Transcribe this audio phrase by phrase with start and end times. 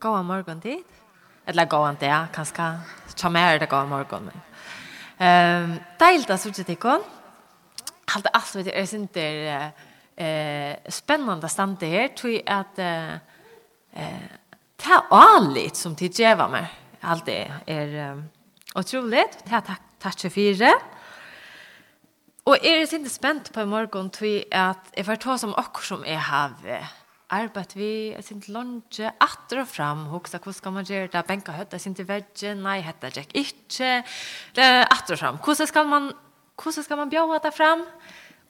[0.00, 0.86] God morgon dit.
[1.46, 2.66] Eller god an det, kanskje.
[3.16, 4.28] Tja mer det god morgon.
[4.28, 4.42] Men.
[5.20, 7.02] Um, deilt at sitte tikon.
[8.10, 9.72] Halt alt við er sinter
[10.20, 13.18] eh spennande stande her, tui at eh
[14.78, 16.66] ta allit som tid geva meg.
[17.02, 18.16] Alt det er
[18.74, 19.44] otroligt.
[19.48, 20.80] Ta tack tack för
[22.44, 25.82] Og er det inte spent på i morgon tui at jeg får ta som akkur
[25.82, 26.54] som jeg har
[27.30, 31.54] arbeid vi, jeg synes lunge, atter og fram, hoksa, hvordan skal man gjøre det, benka
[31.54, 33.90] høtta jeg synes vegge, nei, hetta jeg ikke,
[34.56, 36.10] atter og fram, hvordan skal man,
[36.60, 37.84] hvordan skal man bjøre det fram,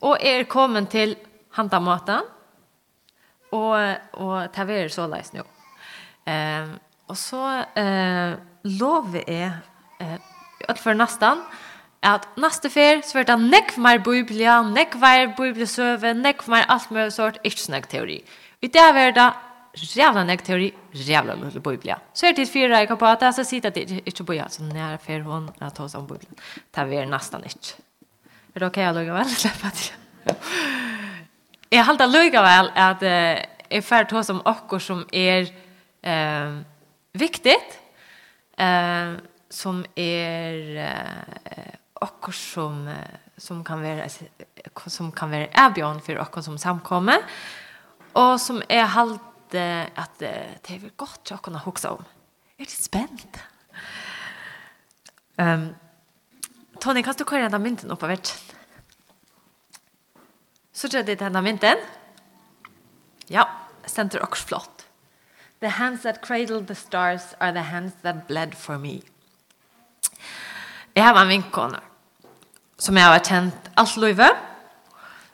[0.01, 1.17] og er kommet til
[1.57, 2.29] handamaten,
[3.53, 5.43] og, og ta vi så leis nå.
[6.31, 6.71] Eh,
[7.11, 7.43] og så
[7.79, 8.37] eh,
[8.79, 9.51] lover jeg,
[10.01, 10.17] eh,
[10.69, 11.43] alt for nesten,
[12.07, 16.93] at neste fer så vart det nekv mer biblia, nekk mer bibliesøve, nekk mer alt
[16.95, 18.21] mer sort, ikke snakk teori.
[18.61, 19.33] I det er det
[19.97, 21.99] jävla nek teori, jävla lille biblia.
[22.13, 25.21] Så är det fyra i kapata så sitter det inte på jag så när för
[25.21, 26.35] hon att ta om biblian.
[26.71, 27.69] Ta vi nästan inte.
[28.53, 29.95] Men då kan jag lugga väl släppa till.
[31.69, 35.49] Jag håller lugga väl att är för ta som och som är
[36.03, 36.61] eh
[37.13, 37.79] viktigt
[38.57, 39.15] eh
[39.51, 42.95] som är eh, och som
[43.37, 44.09] som kan vara
[44.87, 47.19] som kan vara erbjörn för och som samkommer
[48.15, 49.67] og som jeg halte
[49.99, 52.03] at det er godt til å kunne huske om.
[52.59, 53.41] Jeg er litt spent.
[55.41, 55.71] Um,
[56.81, 58.57] Tony, kan du køre denne mynten opp av verden?
[60.73, 61.81] Så jeg det denne mynten.
[63.31, 63.45] Ja,
[63.87, 64.87] senter også flott.
[65.61, 69.03] The hands that cradled the stars are the hands that bled for me.
[70.97, 71.81] Jeg har en vinkone
[72.81, 74.37] som jeg har kjent alt livet,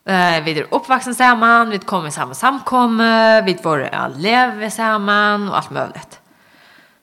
[0.09, 5.71] Eh, vi är uppvuxna samman, vi kommer samma samkomme, vi var leva samman och allt
[5.71, 6.21] möjligt.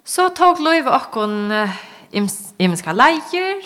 [0.04, 1.54] Så tog Loive och hon
[2.58, 3.64] imiska lejer.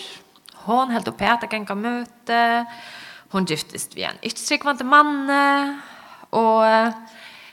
[0.54, 2.64] Hon helt upp att gänga möte.
[3.30, 5.30] Hon giftes vid en ytterstrikvande man.
[6.30, 6.62] Och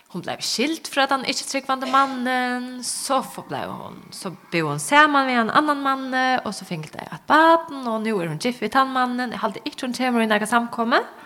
[0.07, 2.83] hon blev skilt från den ytterstrikvande mannen.
[2.83, 4.05] Så blev hon.
[4.11, 6.13] Så bo hon samman med en annan man.
[6.45, 7.87] Och så fick det ett barn.
[7.87, 9.31] Och nu är hon gift vid han mannen.
[9.31, 10.97] Jag hade inte hon kommer i några samkommer.
[10.97, 11.24] Mm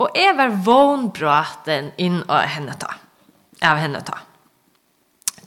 [0.00, 2.94] Og jeg var vånbraten inn av henne ta.
[3.68, 4.16] Av henne ta.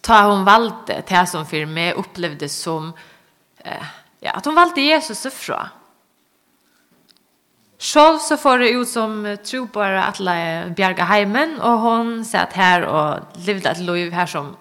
[0.03, 2.91] Ta hon valde det som for meg opplevde som
[3.63, 5.61] eh, ja, at hon valde Jesus fra.
[7.83, 10.17] Selv så får det ut som tro på att
[10.75, 14.55] bjärga heimen och hon satt här och levde et liv här som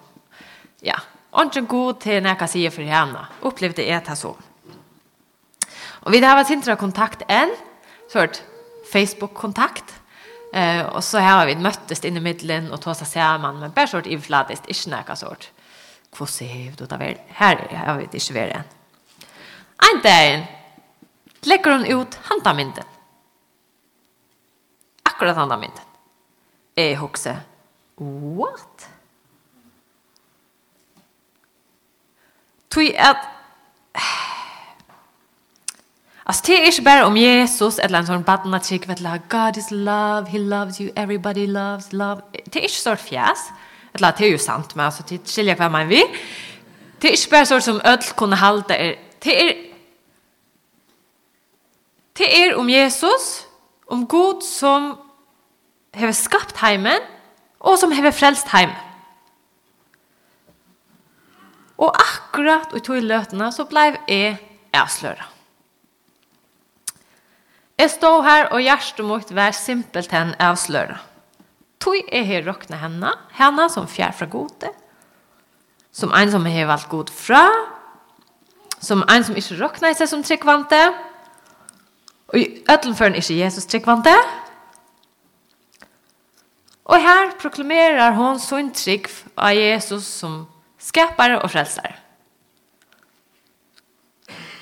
[0.81, 0.97] ja,
[1.33, 3.27] ikke god till när jag säger för henne.
[3.41, 4.35] Upplevde det här så.
[6.03, 7.55] Och vi har varit inte kontakt än.
[8.11, 8.41] Så hört,
[8.93, 10.01] Facebook-kontakt.
[10.53, 13.71] Eh, och så här har vi møttes inn i middelen och tog seg sammen, men
[13.71, 15.51] bara sort infladist, inte näka sort.
[16.77, 17.17] du da vel?
[17.27, 18.63] här har vi ikke vært en.
[19.89, 20.45] En dag
[21.43, 22.83] legger hon ut handamynden.
[25.03, 25.81] Akkurat handamynden.
[26.77, 27.41] Jeg husker,
[27.97, 28.89] what?
[32.69, 33.17] Tui at
[36.23, 39.57] Alltså det är inte bara om Jesus eller en sån badna chick vet la God
[39.57, 42.21] is love, he loves you, everybody loves love.
[42.31, 43.51] Det är inte sort fjäs.
[43.93, 46.07] Eller det är ju sant men alltså det skiljer vad man vill.
[46.99, 48.95] Det är inte bara sort som öll kunde halda er.
[49.19, 49.73] Det är
[52.13, 53.47] Det är om Jesus,
[53.85, 54.97] om Gud som
[55.93, 57.01] har skapt heimen
[57.59, 58.75] og som har frelst heimen.
[61.77, 64.37] Og akkurat i tog i løtene så blev jeg
[64.73, 65.32] avsløret.
[67.83, 71.01] Jeg stod her, og hjertet mot var simpelt hen avsløret.
[71.83, 74.69] Tog er her råkne henne, henne som fjær fra gode,
[75.91, 77.41] som en som har valgt god fra,
[78.79, 80.79] som en som ikke råkne seg som tryggvante,
[82.31, 84.15] og i ødelføren ikke Jesus tryggvante.
[86.87, 90.45] Og her proklamerer hun sånn trygg av Jesus som
[90.79, 91.99] skapare og frelsare.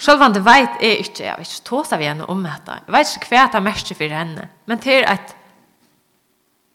[0.01, 2.80] Selv om det vet jeg ikke, jeg vet ikke, tåsa vi henne om dette.
[2.88, 4.48] Jeg vet ikke hva jeg tar mest for henne.
[4.65, 5.36] Men det er et,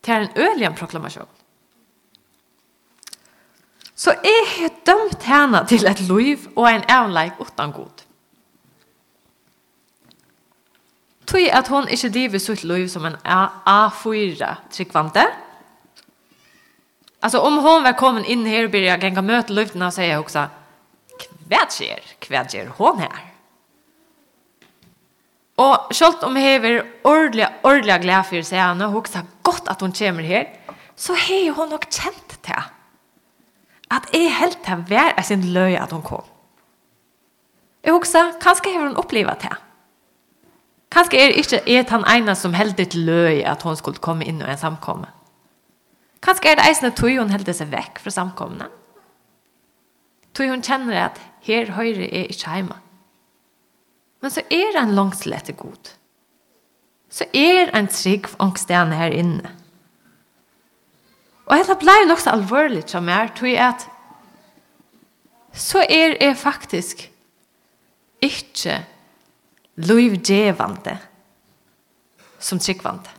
[0.06, 1.32] det er en ølig proklamasjon.
[3.96, 8.05] Så jeg har dømt henne til et liv og en avleik uten god.
[11.26, 15.25] Tui at hon ikkje driver sitt liv som en A4-tryggvante.
[17.23, 20.23] Altså om hon var kommet inn her og byrja genga møte møte så er jeg
[20.23, 20.46] også,
[21.47, 22.03] Hva skjer?
[22.27, 23.25] Hva skjer hon her?
[25.57, 29.81] Og selv om jeg er ordentlig, ordentlig glad for seg henne, og hun godt at
[29.81, 30.51] hun kommer her,
[30.97, 32.63] så har hun nok kjent det.
[33.91, 36.25] At jeg helt til å være sin løy at hun kom.
[37.87, 39.57] Jeg husker, kanskje har hun opplevd det.
[40.93, 44.43] Kanskje er ikke er han ene som held til løy at hun skulle komme inn
[44.43, 45.09] og en samkomme.
[46.25, 48.67] Kanskje er det eisende tog hun held seg vekk fra samkommene.
[48.67, 48.86] Kanskje
[50.37, 52.77] Tog hun kjenner at her høyre er ikke hjemme.
[54.21, 55.93] Men så er det en langsel etter god.
[57.09, 59.53] Så er det en trygg angstene her inne.
[61.47, 63.87] Og dette ble nok så alvorlig som er, tog jeg at
[65.56, 67.06] så er jeg faktisk
[68.21, 68.81] ikke
[69.77, 70.99] løyvdjevende
[72.38, 73.15] som tryggvende.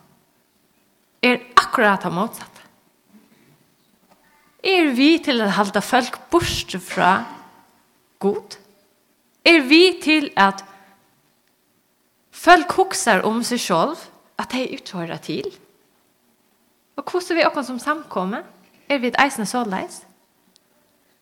[1.24, 2.57] Er akkurat det motsatte.
[4.68, 7.12] Er vi til at halda folk bort fra
[8.20, 8.58] god?
[9.48, 10.64] Er vi til at
[12.36, 14.02] folk huksar om seg selv,
[14.38, 15.48] at de uthører til?
[16.98, 18.44] Og hvordan vi åkken som samkommer?
[18.90, 20.02] Er vi et eisende såleis?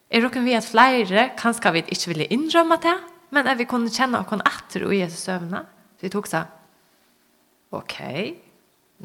[0.09, 2.95] Er åkken vi at flere, kanskje vi ikke ville innrømme det,
[3.29, 5.65] men er vi kunne kjenne åkken atter og Jesus søvnene?
[5.97, 6.49] Så vi tok seg,
[7.75, 7.99] ok,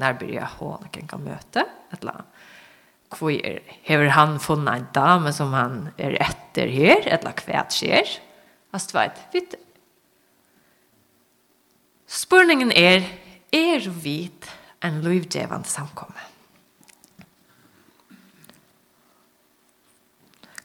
[0.00, 2.39] når blir jeg hånden kan møte et eller annet?
[3.10, 8.06] hvor har han funnet en dame som han er etter her, eller hva skjer?
[8.72, 9.56] Altså, vet, vet.
[12.10, 13.06] Spørningen er,
[13.52, 14.30] er vi
[14.84, 16.26] en livdjevende samkomme?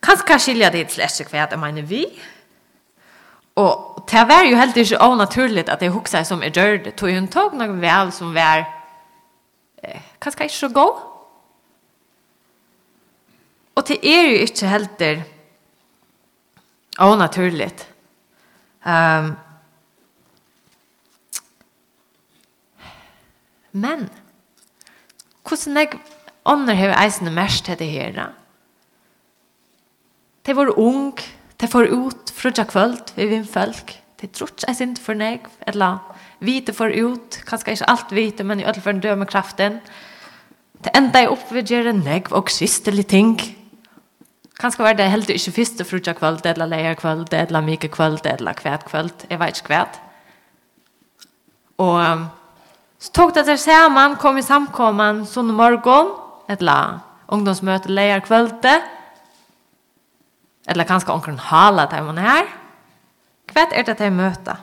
[0.06, 2.06] Kanskje skilja det til etter hva jeg mener vi,
[3.56, 7.28] og det var jo helt ikke onaturligt at jeg hukse som er dørd, tog hun
[7.32, 8.66] tog noe vel som var
[9.82, 11.00] eh, kanskje ikke så god,
[13.76, 15.24] Og det er jo ikke helter
[16.98, 17.88] og naturligt.
[18.86, 19.34] Um,
[23.72, 24.10] men,
[25.48, 26.00] hvordan jeg
[26.46, 28.12] ånder har eisende mest til det her?
[28.16, 28.26] Da?
[30.46, 31.20] Det var ung,
[31.60, 34.02] det får ut fra kvöld, vi vinn folk.
[34.22, 35.98] Det tror ikke jeg ikke for meg, eller
[36.40, 39.82] vite for ut, kanskje ikke alt vite, men i alle fall døme kraften.
[40.84, 43.55] Det enda jeg opp ved gjøre negv og kristelige ting.
[44.60, 48.54] Kanskje var det helt ikke første frutja kvöld, eller leia kvöld, eller mye kvöld, eller
[48.56, 49.28] kvæt kvöld.
[49.30, 50.00] Jeg vet ikke kvæt.
[51.78, 52.28] Og
[53.00, 56.14] så tok det der sammen, kom i samkomman sånn morgon,
[56.50, 58.78] eller ungdomsmøte leia kvölde,
[60.68, 62.48] eller kanskje omkring hala til man her.
[63.52, 64.56] Kvæt er det der møte?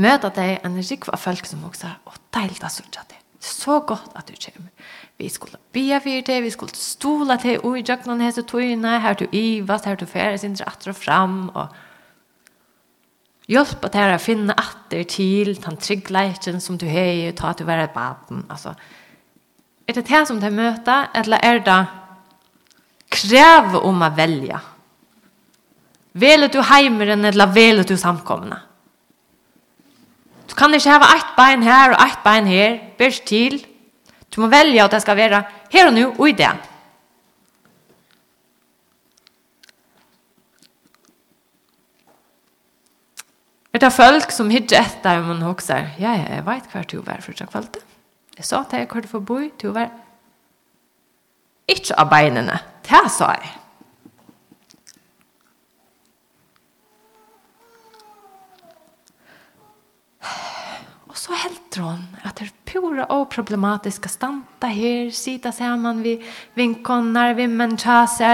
[0.00, 4.28] Møte deg en rikva folk som også, og deilt av sutja det så godt at
[4.28, 4.68] du kommer.
[5.18, 9.14] Vi skulle be for det, vi skulle stola til, og i døgnet hese togene, her
[9.14, 11.68] til ivas, her til ferie sin dere atter og fram, og
[13.50, 17.92] hjelpe til å finne atter til den tryggleikken som du har, ta til å være
[17.94, 18.74] baden, altså.
[19.88, 21.80] Er det det som du møter, eller er det
[23.10, 24.60] kreve om å velge?
[26.12, 28.60] Veler du heimeren, eller veler du samkomne?
[30.50, 33.60] Du kan ikke ha ett bein her og ett bein her, ber til.
[34.30, 35.42] Du må velge at det skal være
[35.72, 36.50] her og nå og i det.
[43.70, 45.94] Er det folk som hittar etter om man hokser?
[45.98, 47.86] ja, ja, jeg vet hva du var første kvalitet.
[48.36, 49.90] Jeg sa til jeg hva du får bo i, du var
[51.70, 52.58] ikke av beinene.
[52.82, 53.59] Det sa jeg.
[61.30, 65.52] så helt hon att det pura och problematiska stanta här, sitta
[65.94, 67.50] vi vid vinkonnar, vid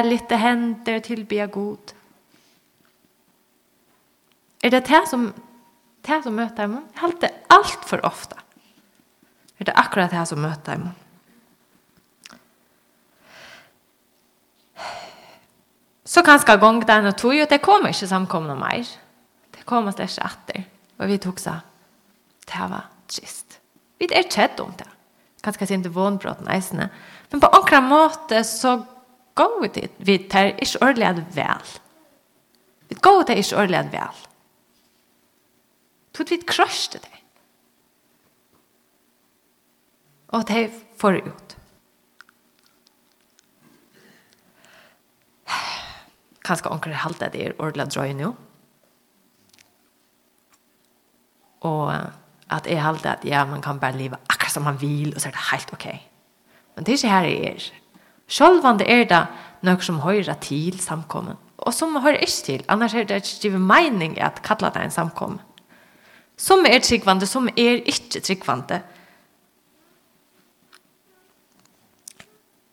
[0.04, 1.92] litt lite til be god.
[4.62, 5.32] Är det det som,
[6.06, 6.88] det som möter honom?
[6.92, 8.36] Jeg halte inte allt för ofta.
[9.58, 10.88] Är det akkurat det som möter dem?
[16.04, 18.86] Så kanske gång där och tog og det kommer ikke samkomna mer.
[19.50, 20.64] Det kommer släcka etter.
[20.96, 21.60] Och vi tok seg
[22.46, 23.58] det var trist.
[23.98, 24.88] Vi er kjedd om det.
[25.44, 26.90] Kanskje ikke vånbrotten eisene.
[27.30, 28.78] Men på akkurat måte så
[29.38, 29.98] går vi dit.
[29.98, 31.74] Vi tar ikke ordentlig at vel.
[32.88, 34.24] Vi går til ikke ordentlig at vel.
[36.16, 37.12] Tog vi krøste det.
[40.34, 41.56] Og det får ut.
[46.46, 48.34] Kanskje anker er halvt det er ordentlig drøy nå.
[51.66, 51.92] Og
[52.50, 55.28] At jeg halte at ja, man kan bare leve akkurat som man vil, og så
[55.28, 55.86] er det helt ok.
[56.76, 57.66] Men det er ikke her jeg er.
[58.28, 59.24] Sjølvande er det
[59.66, 63.60] noe som hører til samkommen, Og som hører ikke til, annars er det ikke givet
[63.60, 65.38] mening at kalla det en samkomme.
[66.36, 68.82] Som er tryggvande, som er ikke tryggvande.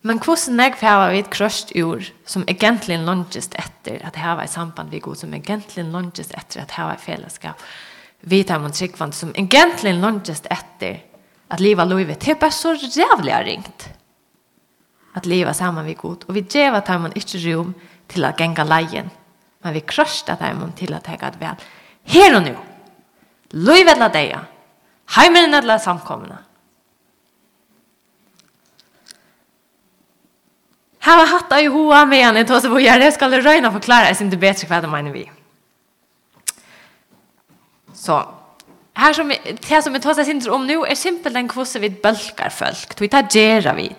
[0.02, 4.42] Men hvordan jeg får vi et krøst ord som egentlig lønges etter at jeg har
[4.42, 7.62] et samband vi god, som egentlig lønges etter at jeg har et fellesskap
[8.26, 11.02] vi tar mot tryggvann som egentligen långtast efter
[11.48, 12.20] att leva livet.
[12.20, 13.88] Det är bara så jävliga ringt
[15.12, 16.24] att leva samman vid god.
[16.24, 17.74] Och vi djeva tar man inte rum
[18.06, 19.10] till att gänga lejen.
[19.62, 21.54] Men vi krösta tar man till att täcka ett väl.
[22.04, 22.56] Här och nu.
[23.48, 24.40] Livet la deja.
[25.06, 26.38] Heimen la samkomna.
[30.98, 34.30] Här har hatt i hoa med en ett hos och jag ska röjna förklara sin
[34.30, 35.30] det bättre det menar vi.
[38.04, 38.28] Så
[38.94, 39.32] här som
[39.68, 43.00] det som vi tar oss inte om nu är simpelt en kvosse vid bölkar folk.
[43.00, 43.96] Vi tar gera vid.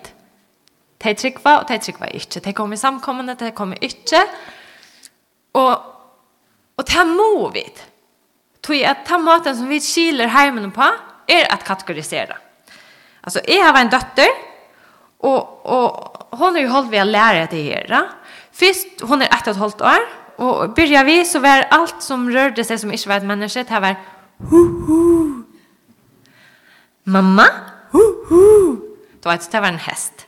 [0.97, 2.39] De tryggva och de tryggva inte.
[2.39, 4.27] De kommer samkommande, de kommer inte.
[5.51, 5.71] Och,
[6.75, 7.74] och det må vi.
[8.62, 10.85] Tog att ta maten som vi kyler heimen på
[11.27, 12.38] är att kategorisera.
[13.21, 14.27] Alltså, jag har en dotter
[15.17, 18.09] och, och hon har ju hållit vid att lära det här.
[18.51, 22.31] Först, hon är ett och ett halvt år och börjar vi så var allt som
[22.31, 23.95] rörde sig som inte var ett människa det var
[24.37, 25.43] hu hu.
[27.03, 27.45] Mamma
[27.91, 27.99] hu
[28.29, 28.75] hu.
[29.21, 30.27] Då var det var en häst.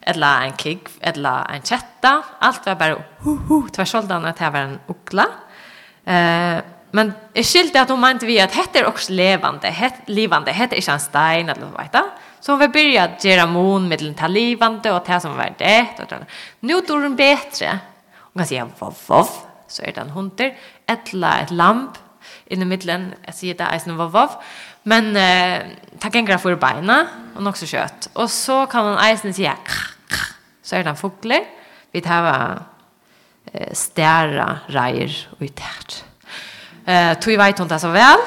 [0.00, 2.22] Eller en kigg, eller en kätta.
[2.38, 3.68] Allt var bara hu hu.
[3.68, 5.26] Tvärsåldan att det var en uggla.
[6.04, 9.68] Eh, men jag skilte att hon mente vi att hette är också levande.
[9.68, 12.02] Het, livande, hette är en stein eller vad heter
[12.40, 14.28] Så hon vill börjat göra mån med den här
[14.92, 15.86] och det som var det.
[16.60, 17.78] Nu tog hon bättre.
[18.32, 19.28] Hon kan säga vov, vov,
[19.68, 20.56] så är det en hunter.
[20.86, 21.98] Etla ett lamp
[22.44, 23.14] i mittlen.
[23.24, 24.30] Jag säger det är en vov.
[24.82, 25.62] Men eh,
[25.98, 28.10] tack en graf för beina, och också kött.
[28.12, 29.56] Och så kan man eisen säga
[30.62, 31.40] så är det en fågel.
[31.92, 32.58] Vi tar
[33.52, 36.04] eh, stära rejer och utärt.
[36.86, 38.18] Eh, tog vet hon det så väl.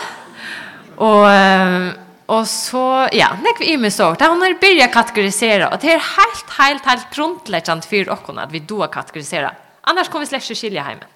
[0.95, 1.91] Och eh,
[2.25, 5.69] Och så, ja, när vi med så, där hon har börjat kategorisera.
[5.69, 9.51] Och det är helt, helt, helt grundläggande för oss att vi då kategorisera
[9.85, 11.09] Annars kommer vi släcka skilja hemmen.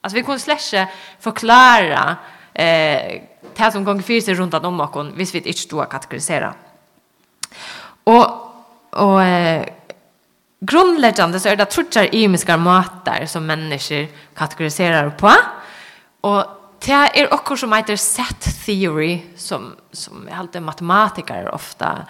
[0.00, 0.88] Alltså vi kommer släcka
[1.20, 2.16] förklara
[2.54, 3.22] eh
[3.56, 6.54] det som gånger finns runt om och kon visst vi inte står kategorisera.
[8.04, 8.52] Och
[8.90, 9.66] och eh,
[10.60, 15.32] grundläggande så är det truttar imiska matar som människor kategoriserar på.
[16.20, 16.44] Och
[16.84, 22.06] det är också som heter set theory som som är alltid matematiker ofta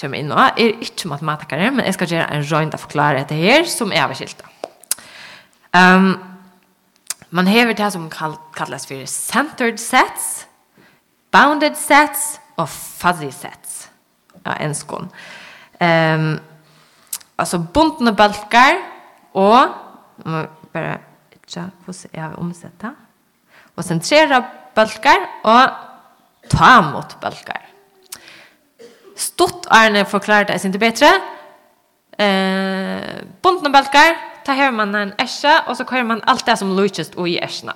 [0.00, 3.38] kommer inn nå, er ikke matematikere, men jeg skal gjøre en røynd av forklare dette
[3.38, 4.42] her, som er avskilt.
[5.76, 6.14] Um,
[7.30, 10.46] man hever det som kalles for centered sets,
[11.32, 13.82] bounded sets og fuzzy sets
[14.46, 15.08] Ja, en skån.
[15.82, 16.28] Um,
[17.36, 18.78] altså buntende balkar
[19.34, 19.74] og
[20.24, 21.00] må bare
[21.34, 22.92] ikke hvordan jeg har omsett det
[23.76, 24.38] og sentrere
[24.76, 25.74] balkar og
[26.52, 27.66] ta mot balkar
[29.16, 31.12] Stort Arne forklarte jeg ikke bedre.
[32.18, 36.58] Eh, bunden og balkar, ta her man en æsja, og så kører man alt det
[36.58, 37.72] som lukkest og i æsjene.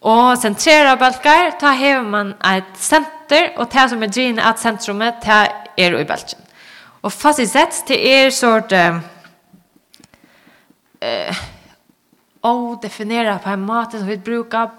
[0.00, 5.14] Og sentrera balkar, ta her man et senter, og det som er drin av sentrummet,
[5.24, 6.40] det er i balken.
[7.02, 9.00] Og fast i sett, det er sort eh,
[12.42, 14.70] å definere på en måte som vi brukar,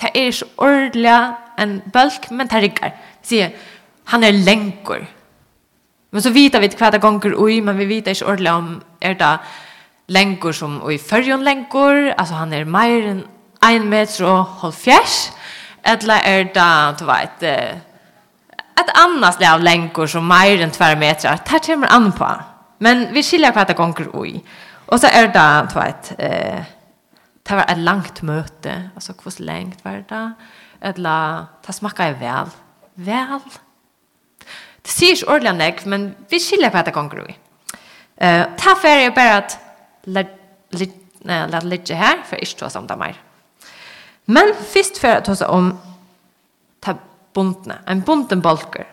[0.00, 1.16] det er så ordelig
[1.58, 2.92] en balk, men det rigger.
[3.20, 3.50] Det sier,
[4.06, 5.06] han är länkor.
[6.10, 9.14] Men så vita vi kvar det gånger oj men vi vet inte ordentligt om är
[9.14, 9.38] det
[10.06, 13.24] länkor som och i förjon länkor alltså han är mer än
[13.76, 15.30] 1 meter och halvfjärs
[15.82, 17.42] eller är det du vet
[18.80, 22.30] ett annat slag av länkor som mer än 2 meter tar till man an på.
[22.78, 24.44] Men vi skiljer kvar det gånger oj.
[24.86, 26.64] Och så är det du vet eh
[27.48, 30.34] det var et langt møte, altså hur lengt var det?
[30.80, 32.50] Eller det smakar väl.
[32.96, 33.40] vel,
[34.86, 37.34] Det sier ikke ordentlig nek, men vi skiljer hva det gonger vi.
[38.22, 39.56] Uh, ta for jeg bare at
[40.06, 40.22] la
[41.26, 43.18] det ligge her, for ikke ta om det mer.
[44.30, 45.72] Men først for å ta seg om
[46.82, 46.94] ta
[47.34, 48.86] buntene, en bunten bolker.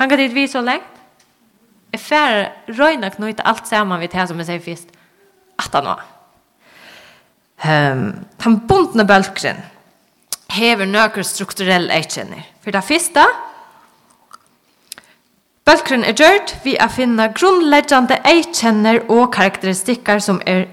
[0.00, 0.88] Han kan dit vi så lengt.
[1.92, 2.38] Jeg får
[2.78, 4.92] røyne knyte alt sammen vi tar som jeg sier først.
[5.60, 5.96] At han nå.
[7.62, 8.06] Um,
[8.42, 9.60] den buntne bolkeren
[10.52, 12.44] hever nøkker strukturelle eitkjenner.
[12.64, 13.24] For det første,
[15.62, 20.66] Bølgren er gjørt vi å finne grunnleggende eikjenner og karakteristikker som er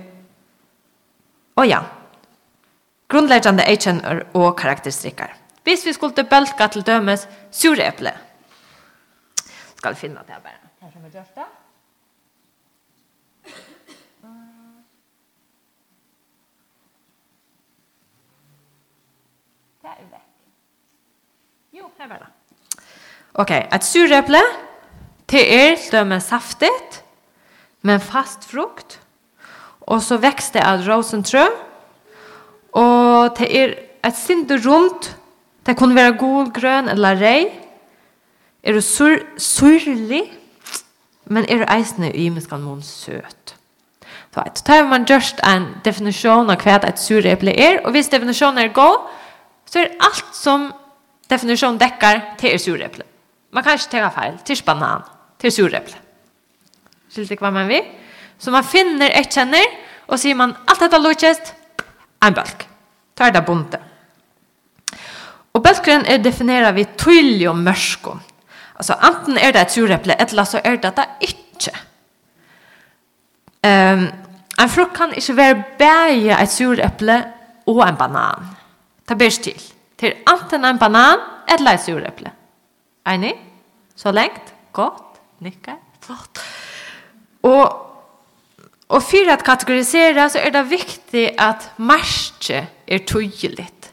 [1.60, 1.84] Og ja,
[3.10, 5.34] Grunnleggende eikjenner og karakteristikker.
[5.66, 8.14] Hvis vi skulle bølge til dømes sureple,
[9.78, 10.70] skal vi finne det her bare.
[10.82, 11.36] Her som er gjørt.
[19.82, 20.26] Det er vekk.
[21.74, 22.32] Jo, her var det.
[23.34, 24.42] Ok, et sureple
[25.30, 27.04] Til er stømme saftet,
[27.86, 29.00] men fast frukt.
[29.82, 31.46] Og så vekst det av rosentrø.
[32.78, 35.16] Og til er et sinde rundt,
[35.66, 37.50] det kunne være gul, grøn eller rei.
[38.64, 40.24] Er det sur, surlig,
[41.26, 43.56] men er det eisende i menneskene mån søt.
[44.34, 48.64] Så vet, tar man just en definisjon av hva et sureple er, og hvis definisjonen
[48.64, 49.08] er god,
[49.66, 50.70] så er alt som
[51.30, 53.06] definisjonen dekker til er sureple.
[53.52, 55.98] Man kan ikke ta feil, til banan til surepple.
[57.10, 57.86] Skilt ikke hva man vil.
[58.40, 59.66] Så man finner et kjenner,
[60.08, 61.54] og sier man, alt dette lukest,
[62.26, 62.66] en bølg.
[63.18, 63.80] Da er det bonte.
[65.54, 68.16] Og bølgren er defineret ved tydelig og mørsko.
[68.80, 71.74] Altså, enten er det et surepple, eller så er det det ikke.
[73.68, 74.06] Um,
[74.60, 77.18] en frukt kan ikke være bæge et surepple
[77.68, 78.48] og en banan.
[79.10, 79.62] Det blir til.
[80.00, 81.20] Det er enten en banan,
[81.52, 82.32] eller et surepple.
[83.08, 83.34] Einig?
[83.96, 84.54] Så lengt?
[84.74, 85.09] Godt
[85.40, 85.78] nickar.
[86.02, 86.40] Flott.
[87.42, 87.90] Och
[88.90, 93.92] och för att kategorisera så är det viktigt att marsche är tydligt.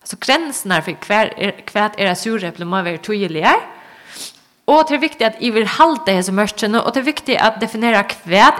[0.00, 3.54] Alltså gränserna för kvar är kvar är surreple må vara tydliga.
[4.64, 7.40] Och det är viktigt att jeg vill hålla det som mörschen och det är viktigt
[7.40, 8.04] att definiera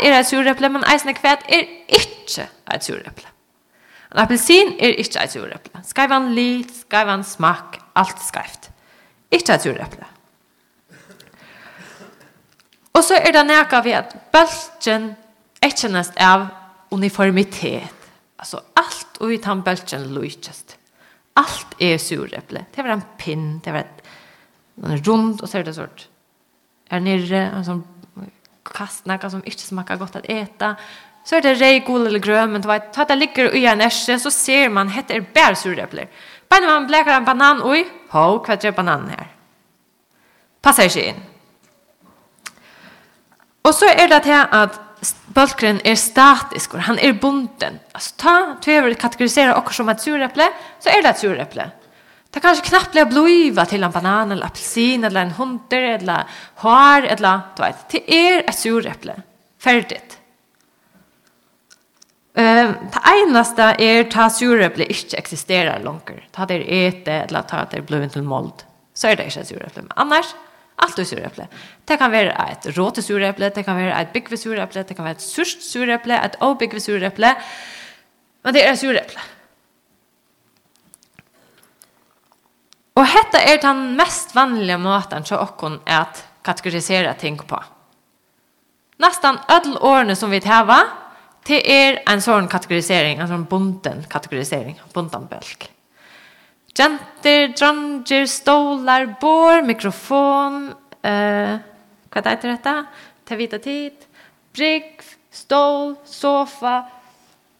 [0.01, 3.29] er är surreple men eisende hva är inte et surreple.
[4.13, 5.83] En appelsin er ikke et surreple.
[5.85, 8.71] Skaivan lit, skaivan smak, alt skreft.
[9.31, 10.07] Ikke et surreple.
[13.01, 15.15] Og så er det nækka vi at bølgen
[15.65, 16.51] er kjennest av
[16.93, 17.97] uniformitet.
[18.37, 20.77] Altså alt og i tann bølgen lujtjest.
[21.41, 22.67] Alt er surreple.
[22.75, 24.01] Det var en pinn, det var et
[24.81, 26.07] den er rund og ser det sort.
[26.91, 27.83] Er nere, en sånn
[28.65, 30.75] kast som ikke smakker godt at eta.
[31.25, 34.71] Så er det reikol eller grøn, men ta det ligger i en erse, så ser
[34.73, 36.09] man hette er bær surrepler.
[36.49, 39.29] Bare når man bleker en banan, oi, ho, hva er bananen her?
[40.65, 41.30] Passer ikke inn.
[43.67, 44.79] Og så er det til at
[45.35, 47.79] bølgren er statisk, han er bunden.
[47.95, 50.49] Altså, ta, du vil kategorisere okker som et surreple,
[50.81, 51.67] så er det et surreple.
[52.31, 56.41] Det er kanskje knappt blir bliva til en banan, eller apelsin, eller en hunter, eller
[56.63, 59.17] hår, eller, du vet, det er et surreple.
[59.61, 60.17] Ferdigt.
[62.39, 66.23] Um, det eneste er ta surreple ikke eksisterer langer.
[66.33, 68.63] Ta det ete, eller ta det blir til mold.
[68.95, 69.83] Så er det ikke et surreple.
[69.89, 70.31] Men annars,
[70.79, 71.49] alt er surreple.
[71.91, 75.19] Det kan være et råte surreple, det kan være et bygve surreple, det kan være
[75.19, 77.35] et surst surreple, et obygve surreple.
[78.45, 79.25] Men det er surreple.
[83.01, 87.59] Og hetta er den mest vanlige måten til åkken at kategorisere ting på.
[89.01, 90.79] Nästan öll årene som vi tæva,
[91.49, 95.67] det er en sånn kategorisering, en sånn bunden kategorisering, bunten bølg.
[96.77, 101.57] Jenter, dranger, stålar, bår, mikrofon, eh,
[102.11, 102.75] Hva er det dette?
[103.25, 104.07] Ta vita tid,
[104.57, 106.83] brygg, stål, sofa,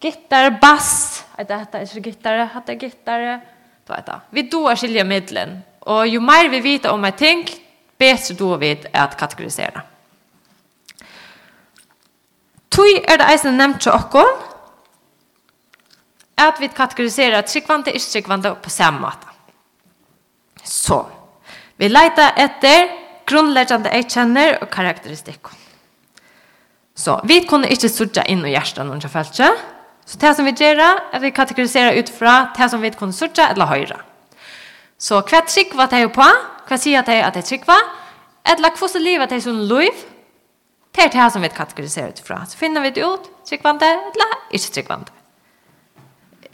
[0.01, 1.23] gittar, bass.
[1.37, 3.25] Det dette er det gittar, det er gittar.
[3.87, 4.19] Det vet det.
[4.31, 5.61] Vi doer skilje medlen.
[5.81, 7.47] Og jo mer vi vet om en ting,
[7.97, 9.81] bedre då vi at kategorisere.
[12.71, 14.29] Tui er det eisen nevnt til okkon,
[16.37, 19.27] at vi kategoriserer tryggvante og ikke tryggvante på samme måte.
[20.63, 21.03] Så,
[21.77, 25.57] vi leiter etter grunnleggjande erkjenner og karakteristikken.
[26.95, 29.51] Så vi kunne ikke sørge inn i hjertet noen følte
[30.05, 33.13] Så det som vi gjør er at vi kategoriserer ut fra det som vi kunne
[33.13, 33.99] sørge eller høyre.
[34.97, 36.25] Så hva trygg var det på?
[36.67, 37.81] Hva sier det at det trygg var?
[38.45, 40.03] Eller hva som livet er sånn liv?
[40.91, 42.41] Det er det som vi kategoriserer ut fra.
[42.45, 45.13] Så finner vi det ut, tryggvande eller ikke tryggvande.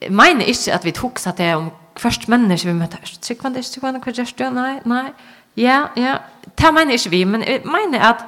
[0.01, 3.01] Jeg mener ikke at vi tok seg til om først mennesker vi møter.
[3.01, 4.45] Tryggvande, ikke tryggvande, hva gjør du?
[4.53, 5.07] Nei, nei.
[5.57, 6.17] Ja, ja.
[6.57, 8.23] Det mener ikke vi, men jeg mener at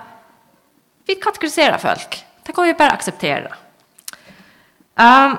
[1.07, 2.19] vi kategoriserer folk.
[2.45, 3.49] Det kan vi bare akseptere.
[4.99, 5.37] Um,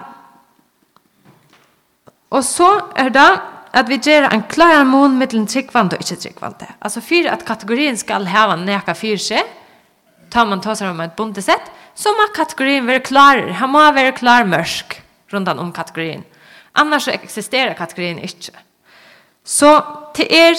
[2.30, 3.30] og så er det
[3.76, 6.66] at vi gjør en klar mån mellom tryggvande og ikke tryggvande.
[6.82, 9.46] Altså for at kategorien skal heve neka for seg,
[10.30, 13.42] tar man ta seg om et bondesett, så må kategorien være klar.
[13.60, 15.00] Han må være klar mørk
[15.32, 16.24] rundt om kategorien.
[16.74, 18.54] Annars eksisterer kategorien ikke.
[19.44, 19.80] Så
[20.14, 20.54] til er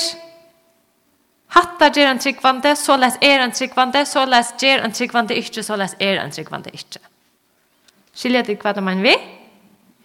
[1.51, 5.63] Hatta ger en tryggvande, så läs er en tryggvande, så läs ger en tryggvande ikkje,
[5.63, 7.01] så läs er en tryggvande ikkje.
[8.15, 9.15] Skiljer du hva det mener vi?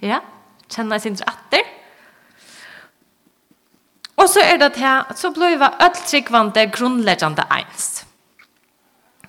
[0.08, 0.18] Ja,
[0.72, 1.62] kjenner sin atter.
[4.16, 7.86] Og så er det til, så blir vi öll tryggvande grunnleggjande eins.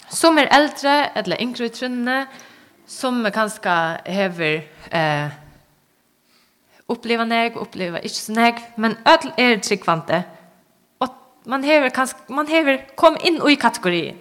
[0.10, 2.16] Som er eldre, eller yngre utrunne,
[2.88, 3.76] som er kanskje
[4.10, 5.38] hever eh,
[6.90, 10.37] oppleva neg, oppleva ikke så neg, men öll er tryggvande grunnleggjande
[11.48, 14.18] man hever, kansk, man hever kom inn i kategorien.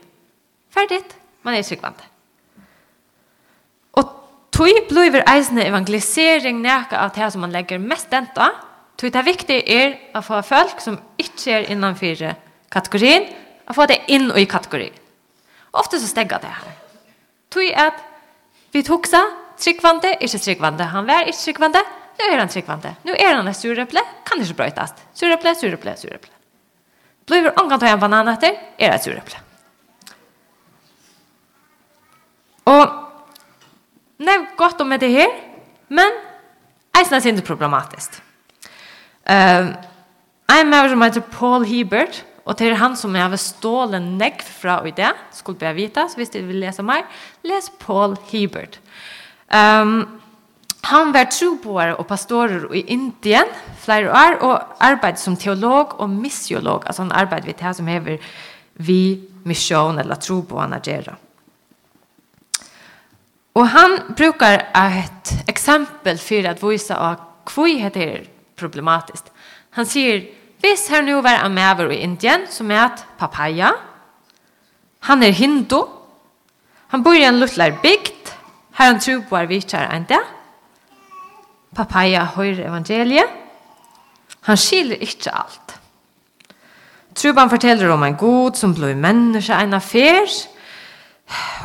[0.70, 2.04] Ferdigt, man er tryggvante.
[3.98, 4.12] Og
[4.54, 8.52] tog blir eisende evangelisering neka av det som man legger mest enda,
[8.96, 12.28] tog det viktig er å få folk som ikke er innanfor
[12.72, 13.26] kategorien,
[13.66, 14.94] å få det inn i kategorien.
[15.76, 16.78] Ofte så stegger det her.
[17.52, 17.98] Tog at
[18.72, 20.86] vi tok seg tryggvande, ikke tryggvande.
[20.92, 21.82] Han var ikke tryggvande,
[22.16, 22.94] nå er han tryggvande.
[23.04, 25.04] Nu er han et surreple, kan ikke brøytast.
[25.16, 26.35] Surreple, surreple, surreple.
[27.26, 29.40] Blir omgang til en banan etter, er et surepple.
[32.66, 32.84] Og
[34.22, 35.34] nevnt godt om det her,
[35.88, 36.16] men
[36.96, 38.20] eisen er sinde problematisk.
[39.26, 39.74] Uh,
[40.46, 44.44] er med som heter Paul Hebert, og det er han som jeg har stålet negv
[44.46, 47.02] fra i det, skulle jeg vite, så hvis du vil lese mer,
[47.42, 48.78] les Paul Hebert.
[49.50, 50.20] Um,
[50.86, 53.46] Han var troboare och pastorer i Indien
[53.80, 56.86] flere år och arbetade som teolog och missiolog.
[56.86, 58.18] Alltså han arbetade vi til som hever
[58.74, 61.16] vi mission eller troboarna gera.
[63.52, 68.24] Och han brukar ett exempel för att visa att kvui heter
[68.56, 69.32] problematiskt.
[69.70, 70.24] Han säger,
[70.60, 73.74] hvis här nu var en maver i Indien som ät papaya.
[75.00, 75.82] Han är hindu.
[76.88, 78.28] Han bor i en luttlar bygd.
[78.72, 80.35] her han tror på är en dag.
[81.74, 83.32] Papaya høyre evangeliet.
[84.46, 85.74] Han skiljer ikke alt.
[87.16, 90.30] Truban forteller om en god som blod menneske en affær.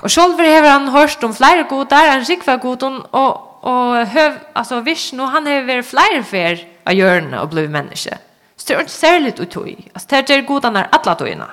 [0.01, 4.79] Og selv har han hørt om flere godar, en rikva godon, og, og høv, altså,
[4.81, 8.17] Vishnu, han har vært flere fær av hjørnet og blod menneske.
[8.57, 9.75] Så det er ikke særlig utøy.
[9.93, 11.49] Altså, det er godene er alle tøyene.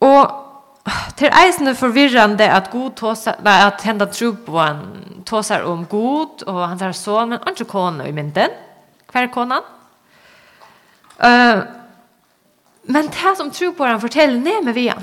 [0.00, 0.45] Og
[1.18, 5.86] Det är eisende förvirrande at god tåsar, at att hända tro på han tåsar om
[5.86, 8.54] god og han tar son, men ikke kona i mynden.
[9.10, 9.66] Hva er konan?
[11.18, 11.64] Uh,
[12.86, 15.02] men det som tro på han forteller ned med vi han.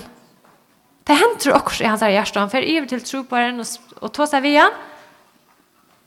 [1.03, 2.39] Det henter også i hans hjerte.
[2.39, 3.67] Han fer iver til tro på han och,
[3.99, 4.71] och tåsar vi han.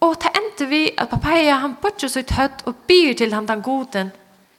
[0.00, 4.10] Det ändte vi at papaya han bortser så ett hött byr til han den goden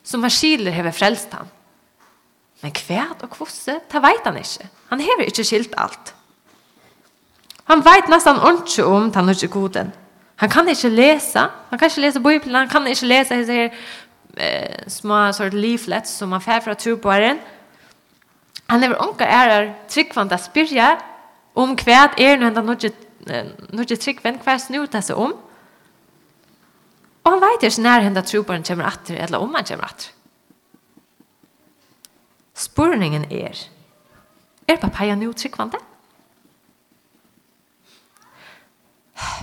[0.03, 1.47] som han skiler över han.
[2.63, 4.67] Men kvært og kvosse, ta veit han ikkje.
[4.89, 6.13] Han hever ikkje skilt alt.
[7.67, 9.91] Han veit nesten ordentlig om den ikke goden.
[10.37, 11.39] Han kan ikkje lese.
[11.69, 13.69] han kan ikkje lese Bibelen, han kan ikkje lese disse her
[14.37, 17.39] eh, små sort leaflets som han fer fra trobaren.
[18.69, 20.97] Han hever onka ærer tryggvand a spyrja
[21.55, 25.33] om kvært er nu enda nokje tryggvand hver snuta seg om.
[27.23, 30.16] Og han veit ikkje nær henda trobaren kommer atter, eller om han kommer atter.
[32.57, 33.59] Spurningen er,
[34.67, 35.77] er papaya nu tryggvande?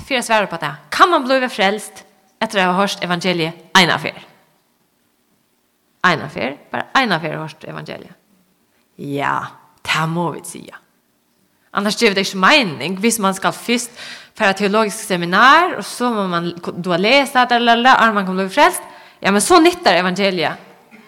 [0.05, 0.72] Fyra sværer på det.
[0.90, 2.05] Kan man bli frelst
[2.42, 4.18] etter å ha hørt evangeliet en affær?
[6.05, 6.57] En affær?
[6.72, 8.14] Bare en affær hørt evangeliet?
[8.98, 9.38] Ja,
[9.87, 10.74] det må vi sige.
[11.74, 13.90] Annars ger det ikke mening hvis man skal først
[14.35, 18.44] för ett teologiskt seminar och så må man då läsa det eller alla man kommer
[18.44, 18.83] bli frälst.
[19.20, 20.53] Ja men så nyttar evangeliet.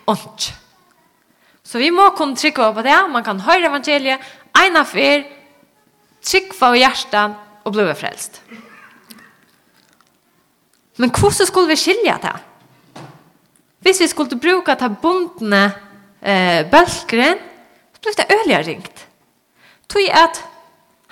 [0.04, 0.42] Och
[1.66, 2.96] Så vi må kunne trykke på det.
[3.10, 4.22] Man kan høre evangeliet,
[4.54, 5.24] ena fyr,
[6.22, 8.40] trykke på hjertet og bli frelst.
[10.96, 12.36] Men hvordan skulle vi skilja det?
[13.84, 15.64] Hvis vi skulle bruka ta bondene
[16.22, 17.42] eh, bølgeren,
[17.92, 19.02] så ble det øyelig ringt.
[19.90, 20.40] Tog at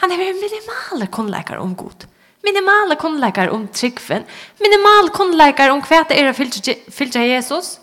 [0.02, 2.06] han er minimale kunnleikere om god.
[2.44, 4.24] Minimale kunnleikere om tryggven.
[4.60, 7.78] Minimale kunnleikere om hva det er å fylge Jesus.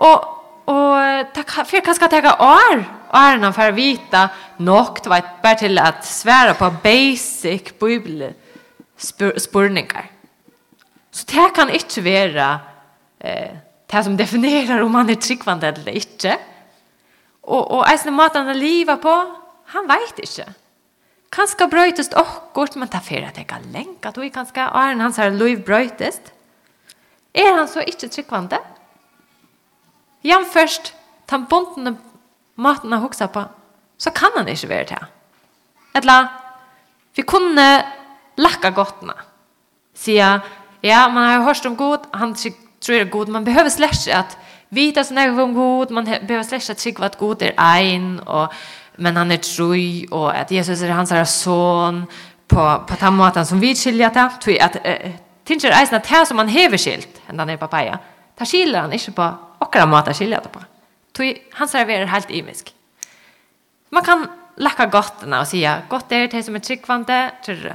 [0.00, 5.58] Og og takk för kanske att ta år åren för vita nok det var bare
[5.58, 8.32] till att svära på basic bibel
[9.36, 10.10] spurningar.
[11.10, 12.58] Så det kan inte vara
[13.20, 16.38] eh det som definierar om man är tryggvande eller inte.
[17.40, 20.52] Och och ens när maten han lever på, han vet inte.
[21.30, 25.16] kanskje brøytest och kort men ta för att det kan länka i kanske är hans
[25.16, 26.32] här liv brötest.
[27.32, 28.58] Är han så inte tryggvande?
[30.24, 30.92] Jan først,
[31.28, 31.96] ta bonden
[32.60, 33.44] maten han hoksa på,
[33.98, 35.06] så kan han ikke være til.
[35.96, 36.16] Etla,
[37.16, 37.66] vi kunne
[38.40, 39.14] lakka gottene.
[39.94, 40.38] Sia,
[40.82, 44.36] ja, man har hørt om god, han tror det er god, man behøver slett at
[44.70, 48.52] vita sånn er om god, man behøver slett at trygg at god er ein, og,
[48.98, 52.04] men han er troi, og at Jesus er hans son,
[52.50, 56.06] på, på den måten som vi skiljer det, tror jeg at, uh, Tinser eisen at
[56.06, 57.96] det som han hever skilt, enn han er på beia,
[58.38, 59.28] det skiljer han ikke på
[59.60, 60.62] okkara måte skilja det på.
[61.12, 62.74] Tui, han serverar helt imisk.
[63.90, 67.72] Man kan lakka gottena och säga gott är det som är tryckvante tror du.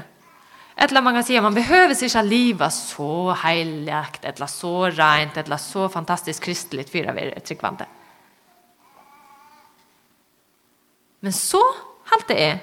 [0.76, 5.58] Eller man kan säga man behöver sig att leva så heiligt, eller så rent, eller
[5.58, 7.86] så fantastiskt kristligt för att vara tryggvande.
[11.20, 11.64] Men så
[12.06, 12.60] halt det är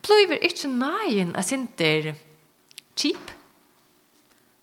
[0.00, 2.14] blir inte nöjen att inte
[2.94, 3.30] cheap.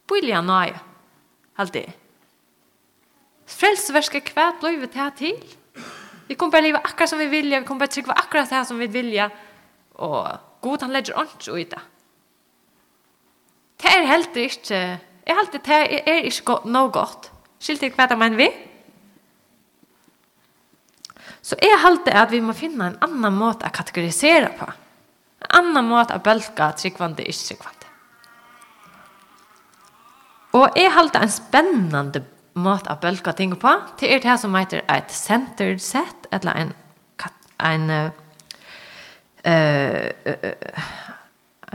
[0.07, 0.79] Blir jag?
[1.53, 1.93] Halt det är.
[3.55, 5.55] Frelsverket hva blir vi til til?
[6.27, 8.79] Vi kommer bare leve akkurat som vi vilja, vi kommer bare trygge akkurat det som
[8.81, 9.29] vi vilja,
[10.01, 10.27] og
[10.61, 11.83] god han legger ånds i det.
[13.81, 14.79] Det er helt ikke,
[15.27, 17.29] jeg helt det er ikke godt, noe godt.
[17.61, 18.49] Skilt ikke hva det mener vi?
[21.45, 24.67] Så jeg helt at vi må finne en annan måte å kategorisere på.
[25.45, 27.91] En annan måte å bølge tryggvande ikke tryggvande.
[30.55, 32.23] Og jeg helt en spennende
[32.55, 33.71] måte å bølge ting på.
[33.99, 36.71] Det er det som heter et centered set, eller en,
[37.59, 38.11] en, uh,
[39.47, 40.85] uh,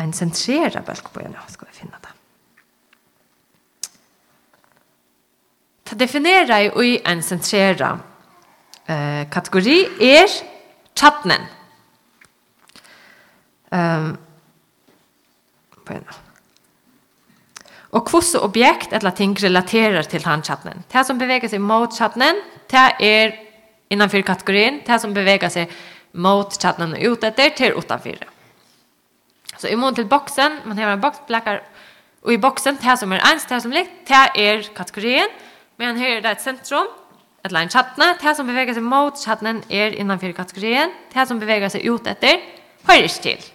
[0.00, 1.26] en sentreret bølge på.
[1.26, 2.14] Nå skal vi finne det.
[5.90, 8.00] Det definerer jeg i en sentreret
[8.88, 10.40] uh, kategori er
[10.96, 11.48] chatnen.
[13.70, 14.16] Um,
[15.86, 16.29] på en av.
[17.90, 20.84] Og hvordan objekt eller ting relaterer til chatten.
[20.92, 22.36] Det som beveger seg mot kjattnen,
[22.70, 23.32] det er
[23.90, 24.80] innanför kategorien.
[24.86, 25.72] Det som beveger seg
[26.12, 28.22] mot kjattnen og ut etter, til utenfor.
[29.58, 31.60] Så i mån til boksen, man har en boks, blakker,
[32.22, 35.28] og i boksen, det som er ens, det som likt, det er kategorien.
[35.80, 36.88] Men her er det et sentrum,
[37.40, 38.10] et eller annet kjattne.
[38.20, 40.92] Det som beveger seg mot kjattnen er innanfor kategorien.
[41.12, 42.42] Det som beveger seg ut etter,
[42.86, 43.48] hører ikke til.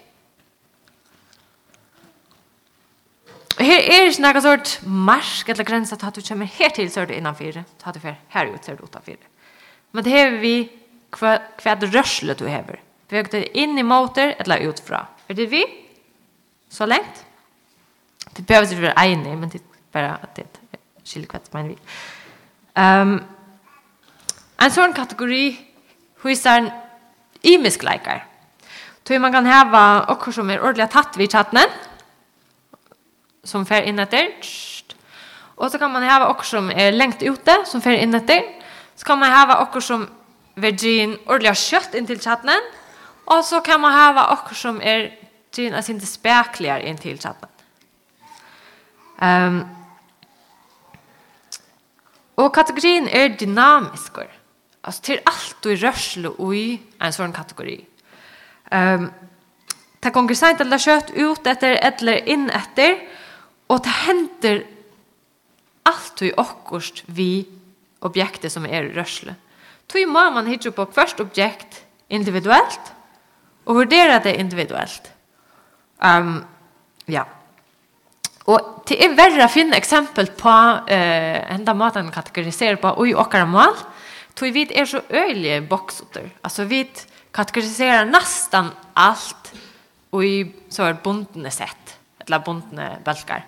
[3.55, 7.01] Her er ikke noe sort marsk eller grensa til at du kommer her til, så
[7.01, 9.21] er du innanfor, så er du her ut, så er du utenfor.
[9.95, 10.55] Men det hever vi
[11.15, 12.81] hva, hva rørsle du hever.
[13.07, 15.05] Vi høyder inn i motor eller utfra.
[15.29, 15.63] Er det vi?
[16.69, 17.23] Så lengt?
[18.35, 21.77] Det behøver ikke være enig, men det er bare at det er skilje kvett, vi.
[22.75, 23.21] Um,
[24.59, 25.45] en sånn kategori
[26.25, 26.71] hyser en
[27.45, 28.25] imisk leikar.
[29.05, 31.61] Tog man kan heva okkur som er ordelig tatt vid chatten,
[33.45, 34.33] som fer inn etter.
[35.55, 38.43] Og så kan man ha också som er lengt ute, som fer inn etter.
[38.95, 40.09] Så kan man ha också som
[40.55, 42.51] virgin ordelig kjøtt inn til chatten.
[43.25, 45.11] Og så kan man ha också som er
[45.55, 47.49] gin as inte the in till chatten.
[49.21, 49.69] Ehm um,
[52.37, 54.11] Og kategorien er dynamisk.
[54.83, 57.85] Altså til alt du rørsle i en sånn kategori.
[58.71, 59.11] Ehm um,
[60.03, 62.99] Det kommer eller kjøtt ut etter eller inn etter,
[63.69, 64.63] Og det hender
[65.85, 67.45] alt vi okkurst vi
[68.05, 68.99] objektet som er rörsle.
[68.99, 69.35] rørsle.
[69.87, 72.93] Tog må man hitje på först objekt individuelt,
[73.65, 75.11] og vurdere det individuelt.
[76.01, 76.43] Um,
[77.07, 77.23] ja.
[78.45, 83.15] Og det er verre å finne eksempel på uh, enda måten kategoriserer på og i
[83.17, 83.73] åkere mål,
[84.35, 86.29] tog vi er så øyelige boksotter.
[86.43, 86.83] Altså vi
[87.33, 89.53] kategoriserer nesten alt
[90.11, 90.37] og i
[90.69, 91.95] så er bondene sett
[92.27, 93.45] eller bundne bølger.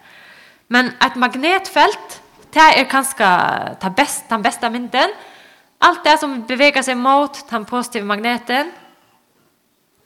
[0.67, 2.19] Men et magnetfelt,
[2.53, 3.27] det er kanskje
[3.81, 5.13] den beste, den beste mynden.
[5.81, 8.71] Alt det som beveger seg mot den positive magneten,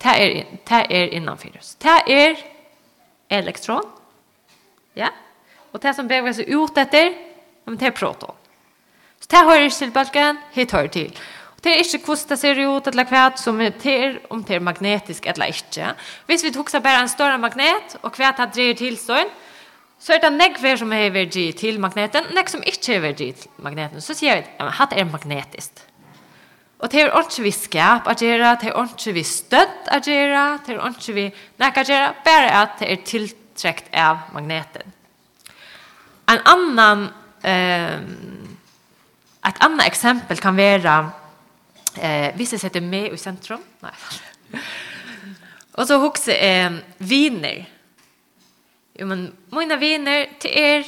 [0.02, 1.76] det er, det er innanfor oss.
[1.82, 2.40] Det er
[3.32, 3.86] elektron,
[4.98, 5.12] ja,
[5.72, 7.14] og det som beveger seg ut etter,
[7.72, 8.36] det er proton.
[9.22, 11.20] Så det hører ikke til bølgen, hit hører til.
[11.62, 14.64] Det er ikke hvordan det ser ut, eller hva som er til, om det er
[14.66, 15.94] magnetisk eller ikke.
[16.26, 19.30] Hvis vi tok seg bare en større magnet, og hva det dreier til sånn,
[20.02, 23.62] så er det nekver som er verdi til magneten, nek som ikke er verdi til
[23.62, 24.02] magneten.
[24.02, 25.84] Så sier vi, ja, men hatt er magnetisk.
[26.82, 30.46] Og det er ikke vi skap å gjøre, det er ikke vi støtt å gjøre,
[30.66, 31.28] det er ikke vi
[31.62, 34.98] nek å gjøre, bare at det er tiltrekt av magneten.
[36.32, 37.10] En annan,
[37.46, 38.02] eh,
[39.46, 40.98] et annet eksempel kan være
[41.98, 43.60] Eh, vissa sätter mig i centrum.
[43.80, 43.92] Nej.
[45.72, 47.70] Och så huxar eh viner.
[48.94, 50.86] Jo men mina viner till er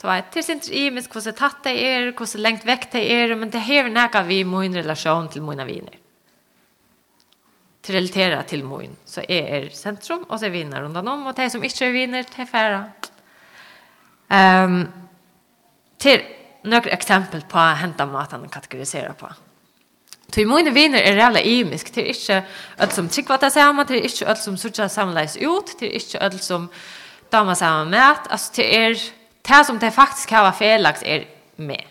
[0.00, 3.12] Två till sin i men hur så tatt det är, hur så långt väck det
[3.12, 5.98] är, men det här näka vi min relation till mina viner.
[7.80, 11.50] Till relatera till min så är er centrum och så vinner undan om och de
[11.50, 12.90] som inte är vinner till färra.
[14.28, 14.88] Ehm um,
[15.98, 16.20] till
[16.62, 19.28] några exempel på hända maten kategorisera på.
[20.30, 22.40] Tui mine viner er rævla imisk, det er ikke
[22.78, 26.38] alt som tryggva det samme, det er ikke som sutja samleis ut, det er ikke
[26.38, 26.68] som
[27.32, 28.94] dama samme mat, altså det er
[29.48, 31.24] det som det faktisk hava felagt er
[31.56, 31.82] med.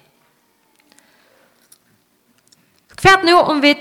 [3.00, 3.76] Kvært nu om vi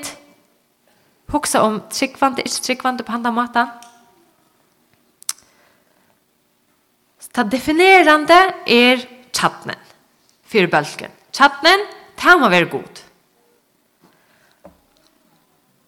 [1.29, 3.71] hugsa om tryggvande, ikke tryggvande på handa matan.
[7.35, 9.03] Ta definerande er
[9.35, 9.79] tjattnen,
[10.49, 11.13] fyrir bølgen.
[11.33, 11.85] Tjattnen,
[12.19, 13.08] det må være god.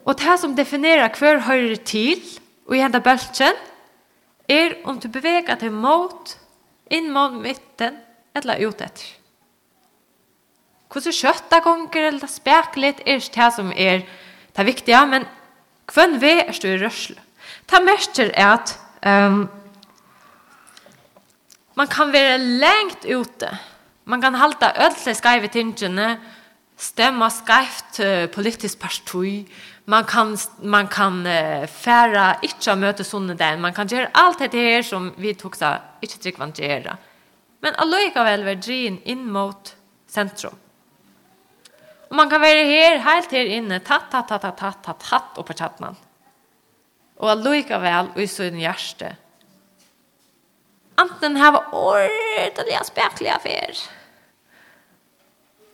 [0.04, 2.22] Og det som definerer hver høyre til,
[2.66, 3.58] og i hendet bølgen,
[4.50, 6.36] er om du beveger deg mot,
[6.90, 7.98] inn mot midten,
[8.34, 9.08] eller ut etter.
[10.90, 14.02] Hvordan kjøtta gonger eller speklet er ikke det som er
[14.56, 15.26] det viktige, men
[15.94, 17.18] hvem vi er stå i rørsle.
[17.70, 18.72] Det mester er at
[19.06, 19.44] um,
[21.78, 23.50] man kan være lengt ute.
[24.04, 26.18] Man kan halta ødelig skaive tingene,
[26.76, 29.46] stemma skreift uh, politisk partui,
[29.90, 34.59] man kan man kan uh, färra inte möte sonen där man kan göra allt det
[34.59, 36.96] här som vi tog så inte tryckvant göra
[37.61, 39.76] men alloika väl drin in mot
[40.07, 40.55] centrum
[42.09, 45.46] och man kan vara här helt här inne tatt tatt tatt tatt tatt tatt och
[45.46, 45.96] på chatten
[47.16, 49.16] och alloika väl i sin hjärte
[50.94, 53.74] Anten hava ordentliga spekliga affär.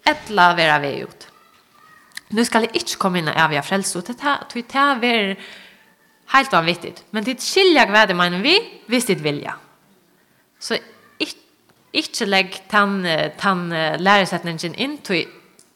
[0.04, 1.28] Ettla vera vi ut
[2.28, 4.46] nu ska jeg ikke komma in og avgjøre frelse, og det er
[5.00, 5.36] det är
[6.26, 6.94] helt vanvittig.
[7.10, 8.58] men det skiljer hva det mener vi
[8.88, 9.52] visst det vilja.
[10.60, 10.78] Så
[11.92, 15.26] ikke legg tan den læresetningen in till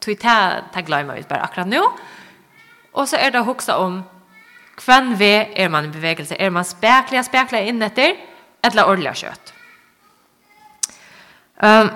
[0.01, 1.81] till ta här glömmer vi bara akkurat nu
[2.93, 4.03] och så är det också om
[4.77, 6.37] kvann vi är man i bevegelse.
[6.39, 8.17] Är man spärkliga spärkliga in efter
[8.63, 9.53] eller ordliga kött
[11.63, 11.95] ehm um,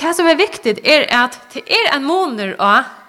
[0.00, 3.03] det som är viktigt är att det är en månad och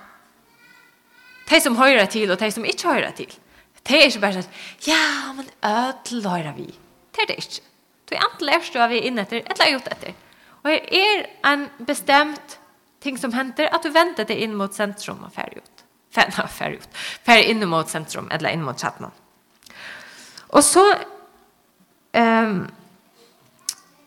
[1.49, 3.31] de som høyrer til og de som ikke høyrer til.
[3.85, 6.67] Det er ikke bare sånn, ja, men ødel høyrer vi.
[7.13, 7.65] Det er det ikke.
[8.05, 10.15] Du er enten lærst du av vi inn etter, eller gjort etter.
[10.63, 12.57] Og det er en bestemt
[13.05, 15.85] ting som henter, at du venter deg inn mot sentrum og ferdig ut.
[16.15, 16.55] Ferdig ut.
[16.57, 17.03] Ferdig ut.
[17.25, 19.13] Ferdig inn mot sentrum, eller inn mot chatten.
[20.55, 20.83] Og så,
[22.17, 22.57] um,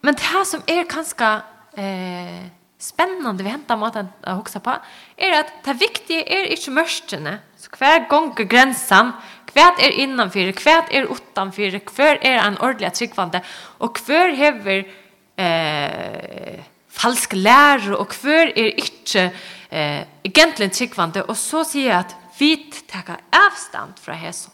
[0.03, 1.31] men det her som er kanskje,
[1.79, 2.47] eh,
[2.79, 4.75] spännande vi hämtar maten att huxa på
[5.17, 7.39] är att det viktiga är inte mörstene.
[7.57, 9.13] Så kvar gånger gränsan,
[9.47, 13.43] kvar är innanför, kvar är utanför, kvar är en ordentlig tryggvande
[13.79, 14.89] och kvar hever
[15.37, 19.31] eh, falsk lærer, och kvar är inte
[19.69, 24.53] eh, egentligen tryggvande och så sier jag att vi tar avstand från hässon.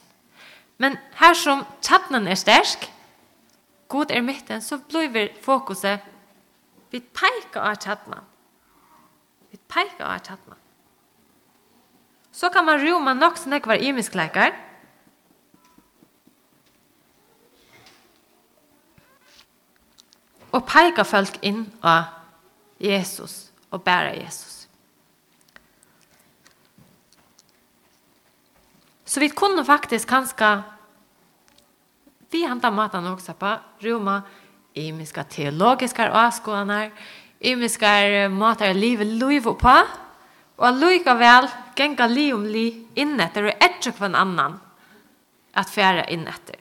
[0.77, 2.91] Men här som tjattnen är stersk,
[3.89, 6.01] god er midten, så blir fokuset
[6.95, 8.21] Vi peikar av tjattna.
[9.51, 10.55] Vi peikar av tjattna.
[12.31, 14.55] Så kan man roma nok som ikke var imiskleikar.
[20.55, 22.15] Og peikar folk inn av
[22.79, 24.69] Jesus og bæra Jesus.
[29.03, 30.55] Så vi kunne faktisk kanskje
[32.31, 33.51] vi henta maten også på
[33.83, 34.21] Roma
[34.75, 36.91] imiska teologiska avskånar,
[37.39, 39.77] imiska matar livet liv på,
[40.57, 44.61] og lika vel genga liv om li innetter og etter kvann annan
[45.55, 46.59] at færa innetter.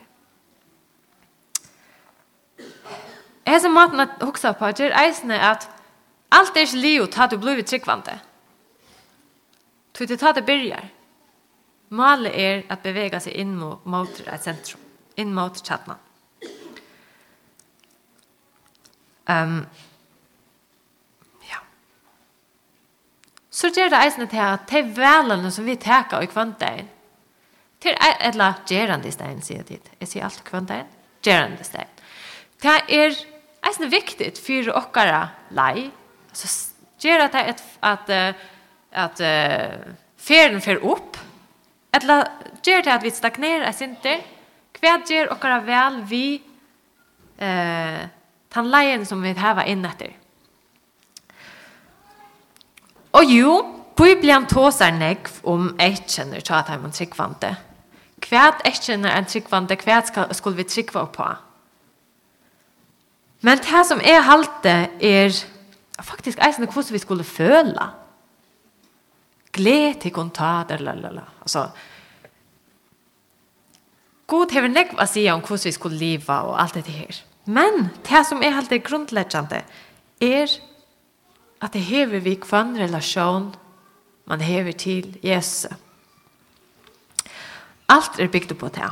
[3.60, 5.68] som maten at hugsa på er eisne at
[6.30, 8.18] alt er liv ta du blivit tryggvande.
[9.94, 10.90] Tu det tar det byrjar.
[11.88, 13.78] Målet er at bevega seg inn mot,
[14.20, 14.80] ett centrum, sentrum,
[15.16, 16.03] inn mot kjarnan.
[19.28, 19.66] Um,
[21.48, 21.60] ja.
[23.50, 26.90] Så gjør det eisende til at det er velene som vi teker i kvantein.
[27.80, 29.90] Til et eller gjerande stein, sier jeg dit.
[30.00, 30.88] Jeg sier alt kvantein.
[31.24, 31.90] Gjerande stein.
[32.62, 33.16] Det er
[33.64, 35.90] eisende viktig for dere lei.
[36.32, 36.48] så
[37.00, 38.10] gjør det at, at,
[38.92, 41.18] at, uh, ferien fer opp.
[41.94, 42.24] Eller
[42.64, 44.24] gjør det at vi stagnerer, jeg synes
[44.80, 46.42] Hva gjør dere vel vi
[47.38, 48.02] eh,
[48.54, 50.14] tan leien som vi heva inn etter.
[53.14, 53.54] Og jo,
[53.98, 57.52] Bibelen tåsar negv om eitjenner til at han tryggvante.
[58.24, 60.00] Hva eitjenner en tryggvante, hva
[60.34, 61.26] skulle vi tryggva på?
[63.44, 64.72] Men det som er halte
[65.04, 65.34] er
[66.02, 67.90] faktisk eisende hvordan vi skulle føle.
[69.52, 71.22] Gled til kontater, lalala.
[71.40, 71.68] Altså,
[74.26, 77.20] God hever negv å si om hvordan vi skulle leva og alt dette her.
[77.44, 79.62] Men det som er helt grunnleggende
[80.24, 80.54] er
[81.64, 83.52] at det hever vi kvann relasjon
[84.28, 85.72] man hever til Jesus.
[87.88, 88.88] Alt er bygd på det.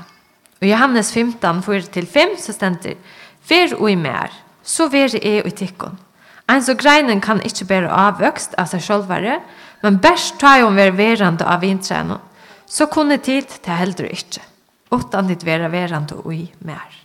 [0.60, 2.98] Og i Johannes 15, 4-5, så stender
[3.42, 4.30] «Fer og i mer,
[4.62, 5.96] så vere jeg i tikkun.
[6.50, 9.40] En så greinen kan ikkje bære avvøkst av seg sjolvare,
[9.82, 12.20] men bæst tar jo ver verande av vintrennen,
[12.66, 14.44] så kunne tid til heldre ikkje,
[14.92, 17.01] utan ditt vera verande og i mer.»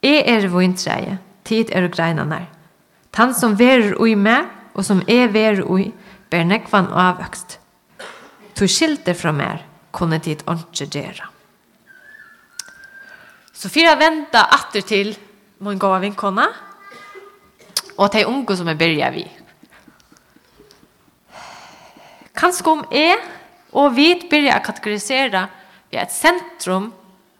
[0.00, 2.46] Jeg er vintreie, tid er greinanar.
[3.12, 5.90] Tan som verur ui meg, og som er verur ui,
[6.30, 7.58] ber nekvan avvøkst.
[8.56, 11.28] Tu skilte fra mer, kunne tid åndsje gjera.
[13.52, 15.12] Så fyra venta atter til
[15.60, 16.46] min gavinkona,
[18.00, 19.26] og til unge som er byrja vi.
[22.40, 23.18] Kanskje om jeg
[23.76, 25.48] og vi byrja å kategorisere
[25.90, 26.92] vi er et sentrum,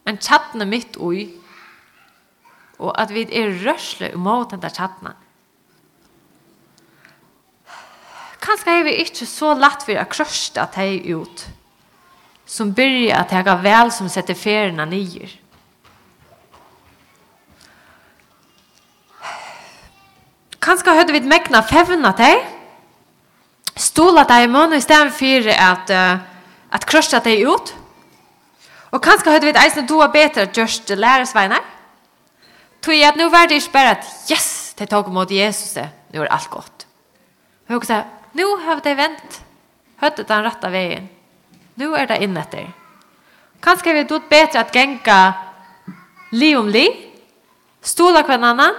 [0.04, 1.28] en tjattne mitt ui,
[2.80, 5.12] og at vi er rørsle imot den der tjattna.
[8.40, 11.44] Kanskje er vi ikke så lett for å krøste at jeg ut,
[12.48, 15.28] som byrja at jeg har vel som setter feriene nye.
[20.60, 22.48] Kanskje hadde vi et fevna deg, jeg,
[23.76, 26.20] stola deg i munnen i stedet for at, uh,
[26.72, 27.74] at krøste deg ut,
[28.90, 31.62] og kanskje hadde vi et eisen doa bedre at gjørst læresveinar,
[32.80, 35.88] Tog jag att nu var det inte bara att yes, det tog mot Jesus det.
[36.08, 36.86] Nu är allt gott.
[37.66, 39.44] Men jag säger, nu har det vänt.
[39.96, 41.08] Hörde den rätta vägen.
[41.74, 42.72] Nu är det inne efter.
[43.60, 45.32] Kanske vi gjort bättre att gänga
[46.30, 46.92] liv om liv.
[47.80, 48.74] Stola kvann annan.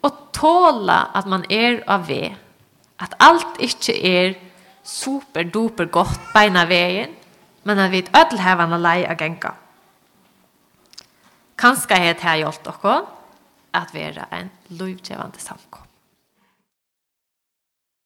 [0.00, 2.34] Och tåla att man är av ve.
[2.96, 4.38] Att allt inte är
[4.82, 7.10] super duper gott beina vägen.
[7.62, 9.52] Men att vi ett ödelhävande läge att gänga
[11.60, 12.96] kanskje er det her hjulpet dere
[13.76, 14.50] at være en
[14.80, 15.89] lovgjevende samkom.